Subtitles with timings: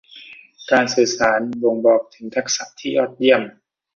[0.71, 3.41] การสื่อสารบ่งบอกถึงทักษะที่ยอดเยี่ยม